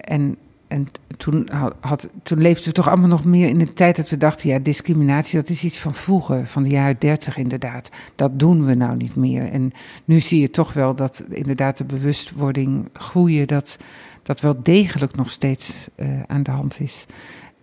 [0.00, 0.36] en
[0.76, 1.48] en toen,
[1.80, 4.58] had, toen leefden we toch allemaal nog meer in de tijd dat we dachten: ja,
[4.58, 7.88] discriminatie, dat is iets van vroeger, van de jaren dertig inderdaad.
[8.14, 9.52] Dat doen we nou niet meer.
[9.52, 9.72] En
[10.04, 13.76] nu zie je toch wel dat inderdaad de bewustwording groeien, dat
[14.22, 17.06] dat wel degelijk nog steeds uh, aan de hand is.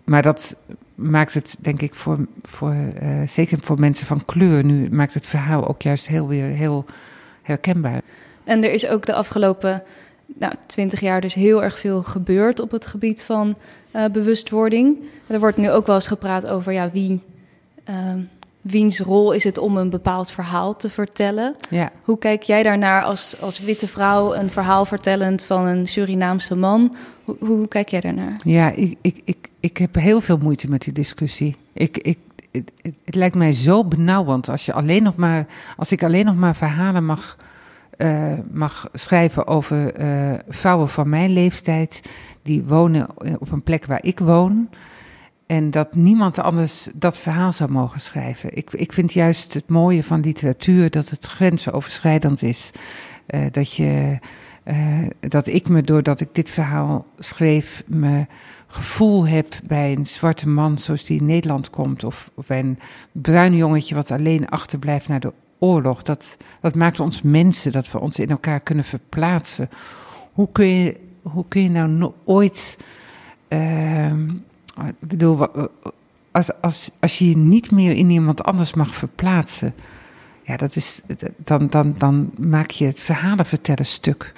[0.04, 0.56] Maar dat
[0.96, 5.26] maakt het, denk ik, voor, voor uh, zeker voor mensen van kleur nu, maakt het
[5.26, 6.86] verhaal ook juist heel weer heel
[7.42, 8.02] herkenbaar.
[8.44, 9.84] En er is ook de afgelopen
[10.40, 13.56] nou, 20 jaar dus heel erg veel gebeurd op het gebied van
[13.96, 14.98] uh, bewustwording.
[15.28, 17.22] Er wordt nu ook wel eens gepraat over ja, wie,
[17.90, 17.96] uh,
[18.62, 21.56] wiens rol is het om een bepaald verhaal te vertellen.
[21.70, 21.92] Ja.
[22.04, 26.96] Hoe kijk jij daarnaar als, als witte vrouw, een verhaal vertellend van een Surinaamse man?
[27.24, 28.34] Hoe, hoe kijk jij daarnaar?
[28.46, 31.56] Ja, ik, ik, ik, ik heb heel veel moeite met die discussie.
[31.74, 32.18] Ik, ik,
[32.52, 35.46] het, het, het lijkt mij zo benauwend als, je alleen nog maar,
[35.78, 37.38] als ik alleen nog maar verhalen mag
[37.98, 42.02] eh, mag schrijven over eh, vrouwen van mijn leeftijd
[42.42, 43.08] die wonen
[43.40, 44.70] op een plek waar ik woon.
[45.46, 48.58] En dat niemand anders dat verhaal zou mogen schrijven.
[48.58, 52.72] Ik, ik vind juist het mooie van literatuur dat het grensoverschrijdend is.
[53.28, 54.20] Uh, dat, je,
[55.20, 58.26] dat ik me, doordat ik dit verhaal schreef, me
[58.74, 62.04] gevoel heb bij een zwarte man zoals die in Nederland komt.
[62.04, 62.80] Of, of bij een
[63.12, 66.04] bruin jongetje wat alleen achterblijft naar de oorlog.
[66.04, 69.70] Dat, dat maakt ons mensen, dat we ons in elkaar kunnen verplaatsen.
[70.34, 72.78] Hoe kun je, hoe kun je nou ooit.
[73.50, 74.14] Uh,
[74.76, 75.48] ik bedoel,
[76.32, 79.74] als, als, als je je niet meer in iemand anders mag verplaatsen.
[80.46, 81.02] Ja, dat is,
[81.38, 84.34] dan, dan, dan maak je het verhalen vertellen stuk.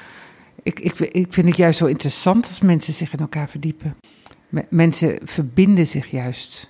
[0.64, 3.96] Ik, ik, ik vind het juist zo interessant als mensen zich in elkaar verdiepen.
[4.70, 6.70] Mensen verbinden zich juist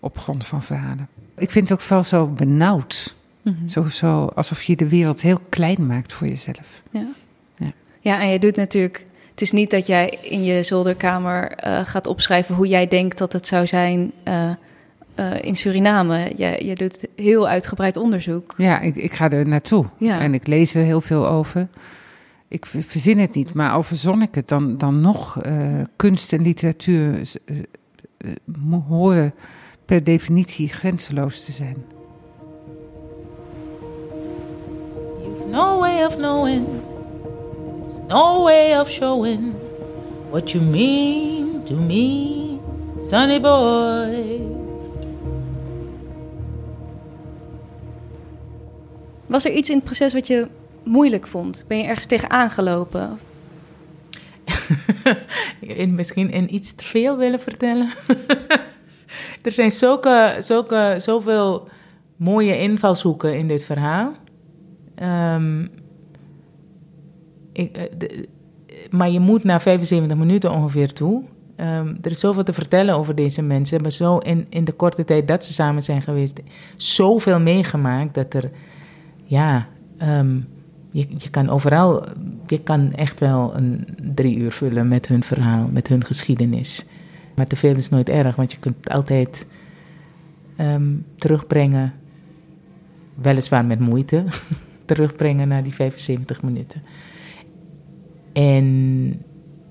[0.00, 1.08] op grond van verhalen.
[1.36, 3.14] Ik vind het ook wel zo benauwd.
[3.44, 3.68] Mhm.
[3.68, 6.82] zo, zo alsof je de wereld heel klein maakt voor jezelf.
[6.90, 7.08] Ja,
[7.56, 7.72] ja.
[8.00, 9.06] ja en je doet natuurlijk.
[9.30, 13.32] Het is niet dat jij in je zolderkamer uh, gaat opschrijven hoe jij denkt dat
[13.32, 14.50] het zou zijn uh,
[15.18, 16.32] uh, in Suriname.
[16.36, 18.54] Je, je doet heel uitgebreid onderzoek.
[18.56, 19.86] Ja, ik, ik ga er naartoe.
[19.98, 20.20] Ja.
[20.20, 21.68] En ik lees er heel veel over.
[22.48, 25.40] Ik verzin het niet, maar overzon ik het dan, dan nog.
[25.96, 27.32] kunst en literatuur
[28.88, 29.34] horen
[29.84, 31.76] per definitie grenzeloos te zijn.
[35.46, 36.66] No way of knowing,
[38.08, 39.54] no way of showing
[40.30, 42.58] what you mean to me,
[42.96, 44.40] sunny boy.
[49.26, 50.46] Was er iets in het proces wat je
[50.82, 51.64] moeilijk vond?
[51.66, 53.18] Ben je ergens tegen aangelopen?
[55.88, 57.90] misschien in iets te veel willen vertellen.
[59.42, 61.68] er zijn zulke, zulke, zoveel
[62.16, 64.14] mooie invalshoeken in dit verhaal.
[65.02, 65.70] Um,
[67.54, 68.08] ik, eh,
[68.90, 71.22] maar je moet na 75 minuten ongeveer toe.
[71.56, 73.82] Um, er is zoveel te vertellen over deze mensen.
[73.82, 76.40] Maar zo in, in de korte tijd dat ze samen zijn geweest,
[76.76, 78.50] zoveel meegemaakt dat er,
[79.24, 79.68] ja,
[80.02, 80.46] um,
[80.90, 82.04] je, je kan overal,
[82.46, 86.86] je kan echt wel een drie uur vullen met hun verhaal, met hun geschiedenis.
[87.34, 89.46] Maar te veel is nooit erg, want je kunt het altijd
[91.18, 91.92] terugbrengen,
[93.14, 94.24] weliswaar met moeite.
[94.84, 96.82] terugbrengen naar die 75 minuten.
[98.32, 99.22] En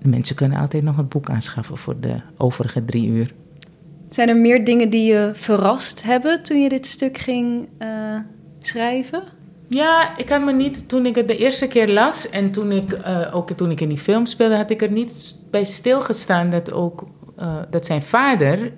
[0.02, 3.34] mensen kunnen altijd nog het boek aanschaffen voor de overige drie uur.
[4.10, 8.18] Zijn er meer dingen die je verrast hebben toen je dit stuk ging uh,
[8.60, 9.24] schrijven?
[9.68, 12.92] Ja, ik had me niet, toen ik het de eerste keer las en toen ik,
[12.92, 16.72] uh, ook toen ik in die film speelde, had ik er niet bij stilgestaan dat
[16.72, 17.08] ook
[17.40, 18.72] uh, dat zijn vader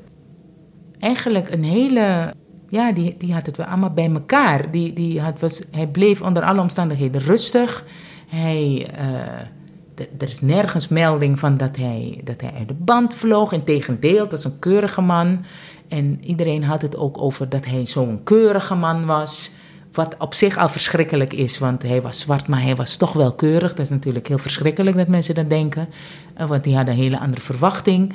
[0.99, 2.33] eigenlijk een hele
[2.75, 4.71] ja, die, die had het wel allemaal bij elkaar.
[4.71, 7.85] Die, die had, was, hij bleef onder alle omstandigheden rustig.
[8.27, 13.51] Hij, uh, er is nergens melding van dat hij, dat hij uit de band vloog.
[13.51, 15.45] Integendeel, het was een keurige man.
[15.87, 19.51] En iedereen had het ook over dat hij zo'n keurige man was.
[19.91, 23.33] Wat op zich al verschrikkelijk is, want hij was zwart, maar hij was toch wel
[23.33, 23.69] keurig.
[23.69, 25.89] Dat is natuurlijk heel verschrikkelijk dat mensen dat denken.
[26.37, 28.13] Uh, want die hadden een hele andere verwachting.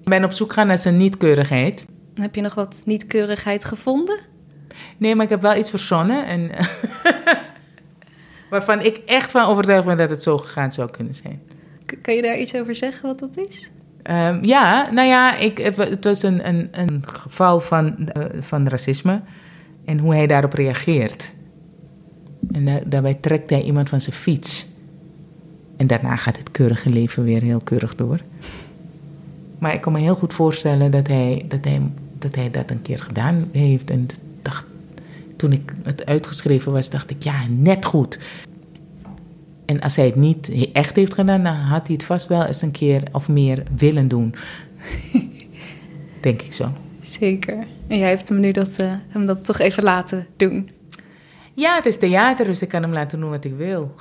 [0.00, 1.86] Ik ben op zoek gaan naar zijn niet-keurigheid.
[2.20, 4.18] Heb je nog wat niet-keurigheid gevonden?
[4.96, 6.26] Nee, maar ik heb wel iets verzonnen.
[6.26, 6.50] En
[8.50, 11.42] waarvan ik echt van overtuigd ben dat het zo gegaan zou kunnen zijn.
[12.02, 13.70] kan je daar iets over zeggen wat dat is?
[14.10, 19.20] Um, ja, nou ja, ik, het was een, een, een geval van, uh, van racisme
[19.84, 21.32] en hoe hij daarop reageert.
[22.52, 24.68] En daar, daarbij trekt hij iemand van zijn fiets.
[25.76, 28.20] En daarna gaat het keurige leven weer heel keurig door.
[29.58, 31.80] Maar ik kan me heel goed voorstellen dat hij, dat hij
[32.26, 33.90] dat hij dat een keer gedaan heeft.
[33.90, 34.06] En
[34.42, 34.64] dacht,
[35.36, 38.18] toen ik het uitgeschreven was, dacht ik, ja, net goed.
[39.64, 42.62] En als hij het niet echt heeft gedaan, dan had hij het vast wel eens
[42.62, 44.34] een keer of meer willen doen.
[46.20, 46.72] Denk ik zo.
[47.02, 47.66] Zeker.
[47.86, 50.70] En jij heeft hem nu dat, uh, hem dat toch even laten doen.
[51.54, 53.94] Ja, het is theater, dus ik kan hem laten doen wat ik wil.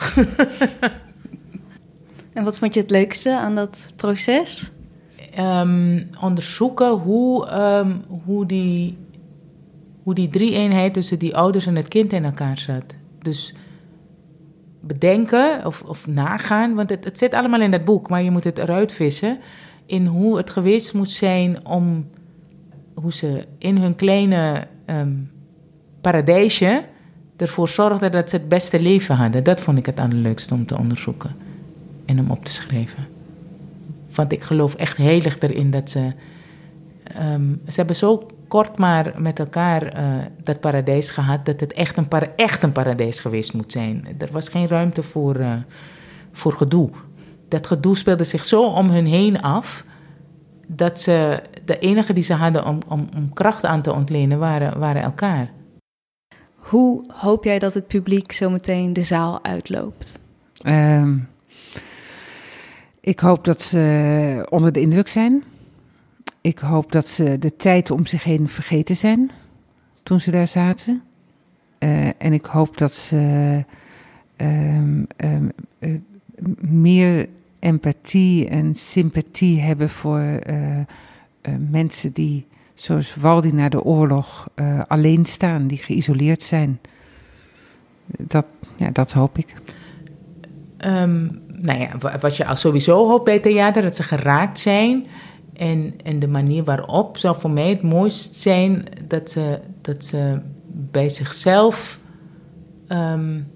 [2.34, 4.72] en wat vond je het leukste aan dat proces?
[5.39, 8.98] Um, onderzoeken hoe, um, hoe, die,
[10.04, 12.95] hoe die drie-eenheid tussen die ouders en het kind in elkaar zat.
[13.21, 13.54] Dus
[14.80, 18.43] bedenken of, of nagaan, want het, het zit allemaal in het boek, maar je moet
[18.43, 19.39] het eruit vissen.
[19.86, 22.10] In hoe het geweest moet zijn om
[22.93, 25.32] hoe ze in hun kleine um,
[26.02, 26.84] paradijsje
[27.38, 29.43] ervoor zorgden dat ze het beste leven hadden.
[29.43, 31.36] Dat vond ik het allerleukste om te onderzoeken
[32.06, 33.14] en om op te schrijven.
[34.15, 36.12] Want ik geloof echt heel erg erin dat ze.
[37.34, 40.04] Um, ze hebben zo kort maar met elkaar eh,
[40.43, 44.08] dat paradijs gehad, dat het echt een, para echt een paradijs geweest moet zijn.
[44.17, 45.54] Er was geen ruimte voor, uh,
[46.32, 46.89] voor gedoe.
[47.47, 49.86] Dat gedoe speelde zich zo om hun heen af,
[50.67, 54.80] dat ze, de enige die ze hadden om, om, om kracht aan te ontlenen, waren,
[54.80, 55.51] waren elkaar.
[56.56, 60.19] Hoe hoop jij dat het publiek zometeen de zaal uitloopt?
[60.62, 61.17] Ehm,
[63.06, 65.44] ik hoop dat ze onder de indruk zijn.
[66.41, 69.32] Ik hoop dat ze de tijd om zich heen vergeten zijn
[70.04, 71.02] toen ze daar zaten.
[71.80, 73.63] Uh, en ik hoop dat ze
[74.38, 75.96] um, um, uh,
[76.70, 80.80] meer empathie en sympathie hebben voor uh,
[81.70, 84.50] mensen die, zoals Waldi na de oorlog,
[84.88, 86.80] alleen staan, die geïsoleerd zijn.
[88.06, 89.54] Dat, ja, dat hoop ik.
[90.86, 95.06] Um, nou ja, wat je sowieso hoopt bij theater, dat ze geraakt zijn.
[95.54, 100.41] En, en de manier waarop zou voor mij het mooist zijn dat ze, dat ze
[100.68, 102.00] bij zichzelf.
[102.88, 103.48] Um,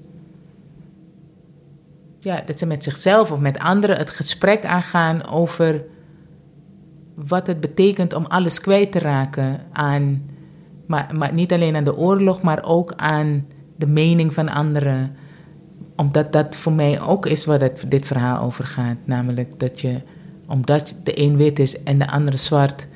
[2.19, 5.83] ja, dat ze met zichzelf of met anderen het gesprek aangaan over
[7.15, 10.21] wat het betekent om alles kwijt te raken aan.
[10.85, 15.15] Maar, maar niet alleen aan de oorlog, maar ook aan de mening van anderen.
[15.99, 18.97] Omdat dat voor mij ook is waar dit verhaal over gaat.
[19.05, 20.01] Namelijk dat je
[20.47, 22.88] omdat de een wit is en de andere zwart,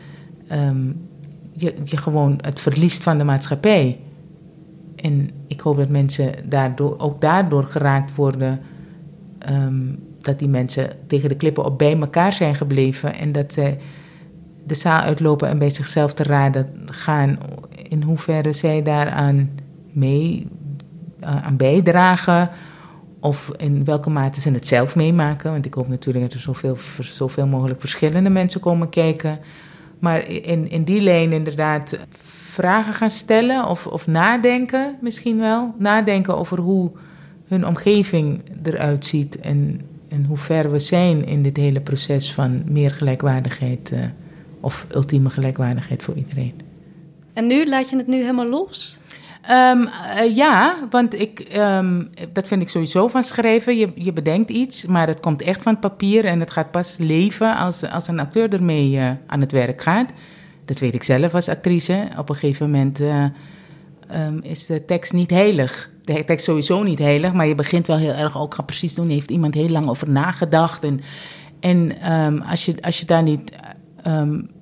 [0.52, 1.08] um,
[1.52, 4.00] je, je gewoon het verliest van de maatschappij.
[4.96, 8.60] En ik hoop dat mensen daardoor, ook daardoor geraakt worden.
[9.50, 13.16] Um, dat die mensen tegen de klippen op bij elkaar zijn gebleven.
[13.16, 13.78] En dat ze
[14.66, 17.38] de zaal uitlopen en bij zichzelf te raden gaan.
[17.90, 19.50] In hoeverre zij daaraan
[19.92, 20.48] mee
[21.24, 22.50] uh, aan bijdragen.
[23.24, 25.52] Of in welke mate ze het zelf meemaken.
[25.52, 29.40] Want ik hoop natuurlijk dat er zoveel, zoveel mogelijk verschillende mensen komen kijken.
[30.00, 32.00] Maar in, in die lijn inderdaad
[32.54, 35.74] vragen gaan stellen of, of nadenken misschien wel.
[35.78, 36.92] Nadenken over hoe
[37.48, 42.64] hun omgeving eruit ziet en, en hoe ver we zijn in dit hele proces van
[42.66, 44.00] meer gelijkwaardigheid uh,
[44.60, 46.54] of ultieme gelijkwaardigheid voor iedereen.
[47.34, 49.00] En nu laat je het nu helemaal los?
[49.52, 53.78] Um, uh, ja, want ik, um, dat vind ik sowieso van schrijven.
[53.78, 57.58] Je, je bedenkt iets, maar het komt echt van papier en het gaat pas leven
[57.58, 60.12] als, als een acteur ermee uh, aan het werk gaat.
[60.66, 62.08] Dat weet ik zelf als actrice.
[62.18, 63.26] Op een gegeven moment uh,
[64.16, 65.90] um, is de tekst niet heilig.
[66.04, 69.10] De tekst sowieso niet heilig, maar je begint wel heel erg ook, ga precies doen,
[69.10, 70.84] heeft iemand heel lang over nagedacht.
[70.84, 71.00] En,
[71.60, 73.52] en als, je, als je daar niet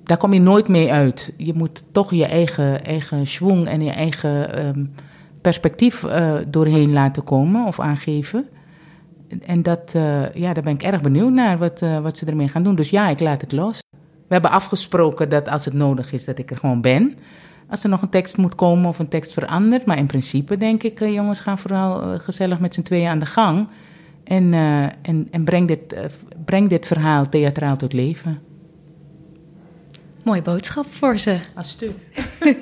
[0.04, 1.34] daar kom je nooit mee uit.
[1.36, 4.92] Je moet toch je eigen, eigen schwung en je eigen um,
[5.40, 8.48] perspectief uh, doorheen laten komen of aangeven.
[9.46, 12.48] En dat, uh, ja, daar ben ik erg benieuwd naar wat, uh, wat ze ermee
[12.48, 12.74] gaan doen.
[12.74, 13.78] Dus ja, ik laat het los.
[14.26, 17.14] We hebben afgesproken dat als het nodig is, dat ik er gewoon ben.
[17.68, 19.84] Als er nog een tekst moet komen of een tekst verandert.
[19.84, 23.68] Maar in principe denk ik, jongens, gaan vooral gezellig met z'n tweeën aan de gang.
[24.24, 24.52] En,
[25.02, 25.94] en, en breng, dit,
[26.44, 28.38] breng dit verhaal theatraal tot leven.
[30.22, 31.38] Mooie boodschap voor ze.
[31.54, 31.98] Alsjeblieft.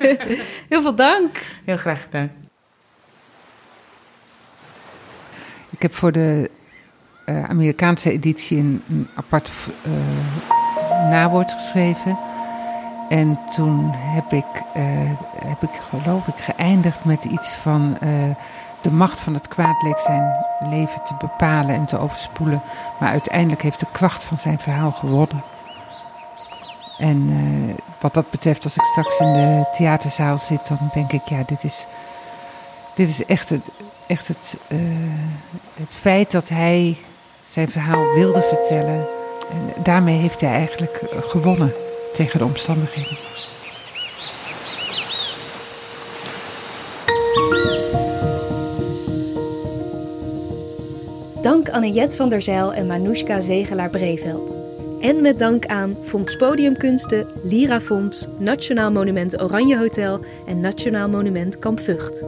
[0.69, 1.37] Heel veel dank.
[1.65, 2.31] Heel graag gedaan.
[5.69, 6.49] Ik heb voor de
[7.25, 9.51] uh, Amerikaanse editie een, een apart
[9.85, 9.91] uh,
[11.09, 12.17] nawoord geschreven.
[13.09, 14.83] En toen heb ik, uh,
[15.45, 17.97] heb ik, geloof ik, geëindigd met iets van
[18.81, 22.61] de macht van het kwaad leek zijn leven te bepalen en te overspoelen.
[22.99, 25.43] Maar uiteindelijk heeft de kracht van zijn verhaal gewonnen.
[27.01, 31.25] En uh, wat dat betreft, als ik straks in de theaterzaal zit, dan denk ik,
[31.25, 31.85] ja, dit is,
[32.95, 33.69] dit is echt het,
[34.07, 34.79] echt het, uh,
[35.73, 36.97] het feit dat hij
[37.47, 39.07] zijn verhaal wilde vertellen.
[39.51, 41.73] En daarmee heeft hij eigenlijk gewonnen
[42.13, 43.17] tegen de omstandigheden.
[51.41, 54.70] Dank Anne-Jet van der Zijl en Manoushka Zegelaar-Breveld.
[55.01, 61.59] En met dank aan Fonds Podiumkunsten, Lira Fonds, Nationaal Monument Oranje Hotel en Nationaal Monument
[61.59, 62.25] Kamp Vught.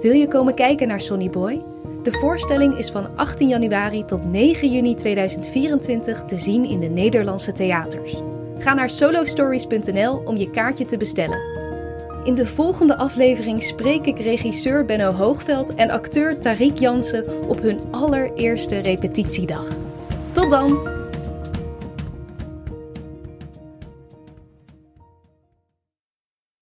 [0.00, 1.62] Wil je komen kijken naar Sonny Boy?
[2.02, 7.52] De voorstelling is van 18 januari tot 9 juni 2024 te zien in de Nederlandse
[7.52, 8.14] theaters.
[8.58, 11.40] Ga naar solostories.nl om je kaartje te bestellen.
[12.24, 17.80] In de volgende aflevering spreek ik regisseur Benno Hoogveld en acteur Tariq Jansen op hun
[17.90, 19.66] allereerste repetitiedag.
[20.32, 20.97] Tot dan!